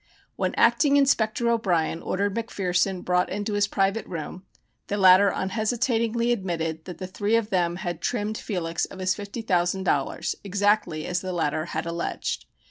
When 0.35 0.55
acting 0.55 0.97
Inspector 0.97 1.47
O'Brien 1.47 2.01
ordered 2.01 2.33
McPherson 2.33 3.05
brought 3.05 3.29
into 3.29 3.53
his 3.53 3.67
private 3.67 4.07
room, 4.07 4.43
the 4.87 4.97
latter 4.97 5.29
unhesitatingly 5.29 6.31
admitted 6.31 6.85
that 6.85 6.97
the 6.97 7.05
three 7.05 7.35
of 7.35 7.51
them 7.51 7.75
had 7.75 8.01
"trimmed" 8.01 8.39
Felix 8.39 8.85
of 8.85 8.97
his 8.97 9.13
$50,000, 9.13 10.35
exactly 10.43 11.05
as 11.05 11.21
the 11.21 11.31
latter 11.33 11.65
had 11.65 11.85
alleged. 11.85 12.47